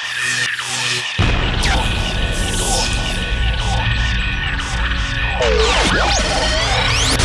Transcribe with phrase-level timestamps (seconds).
[0.00, 0.06] どう
[6.12, 6.34] しよ
[7.14, 7.17] う。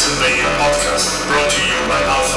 [0.00, 2.29] The Transylvania podcast brought to you by Alpha.